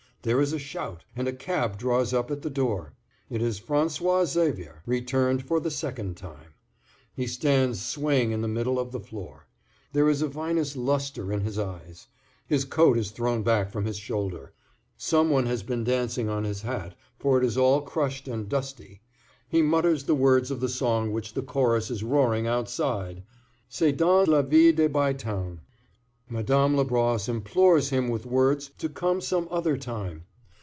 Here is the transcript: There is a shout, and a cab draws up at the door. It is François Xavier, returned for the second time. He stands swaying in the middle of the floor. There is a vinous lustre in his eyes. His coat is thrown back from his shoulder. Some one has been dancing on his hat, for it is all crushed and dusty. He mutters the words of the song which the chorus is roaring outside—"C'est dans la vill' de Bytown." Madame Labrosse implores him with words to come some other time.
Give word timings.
There 0.23 0.39
is 0.39 0.53
a 0.53 0.59
shout, 0.59 1.03
and 1.15 1.27
a 1.27 1.33
cab 1.33 1.79
draws 1.79 2.13
up 2.13 2.29
at 2.29 2.43
the 2.43 2.49
door. 2.51 2.93
It 3.31 3.41
is 3.41 3.59
François 3.59 4.23
Xavier, 4.27 4.83
returned 4.85 5.41
for 5.41 5.59
the 5.59 5.71
second 5.71 6.15
time. 6.15 6.53
He 7.15 7.25
stands 7.25 7.83
swaying 7.83 8.29
in 8.29 8.41
the 8.41 8.47
middle 8.47 8.77
of 8.79 8.91
the 8.91 8.99
floor. 8.99 9.47
There 9.93 10.07
is 10.07 10.21
a 10.21 10.27
vinous 10.27 10.75
lustre 10.77 11.33
in 11.33 11.41
his 11.41 11.57
eyes. 11.57 12.05
His 12.45 12.65
coat 12.65 12.99
is 12.99 13.09
thrown 13.09 13.41
back 13.41 13.71
from 13.71 13.85
his 13.85 13.97
shoulder. 13.97 14.53
Some 14.95 15.31
one 15.31 15.47
has 15.47 15.63
been 15.63 15.83
dancing 15.83 16.29
on 16.29 16.43
his 16.43 16.61
hat, 16.61 16.93
for 17.17 17.39
it 17.39 17.43
is 17.43 17.57
all 17.57 17.81
crushed 17.81 18.27
and 18.27 18.47
dusty. 18.47 19.01
He 19.49 19.63
mutters 19.63 20.03
the 20.03 20.13
words 20.13 20.51
of 20.51 20.59
the 20.59 20.69
song 20.69 21.11
which 21.11 21.33
the 21.33 21.41
chorus 21.41 21.89
is 21.89 22.03
roaring 22.03 22.45
outside—"C'est 22.45 23.93
dans 23.97 24.27
la 24.27 24.43
vill' 24.43 24.75
de 24.75 24.87
Bytown." 24.87 25.61
Madame 26.29 26.77
Labrosse 26.77 27.27
implores 27.27 27.89
him 27.89 28.07
with 28.07 28.25
words 28.25 28.71
to 28.77 28.87
come 28.87 29.19
some 29.19 29.45
other 29.51 29.75
time. 29.75 30.23